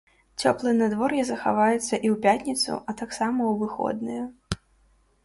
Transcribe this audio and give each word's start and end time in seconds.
Цёплае 0.43 0.71
надвор'е 0.77 1.25
захаваецца 1.27 1.77
і 1.79 2.07
ў 2.11 2.13
пятніцу, 2.23 2.79
а 2.79 2.91
таксама 3.03 3.41
ў 3.51 3.53
выходныя. 3.61 4.23